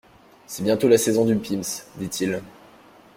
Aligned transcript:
C'est 0.47 0.63
bientôt 0.63 0.87
la 0.87 0.97
saison 0.97 1.25
du 1.25 1.35
Pims, 1.35 1.85
dit-il. 1.97 2.41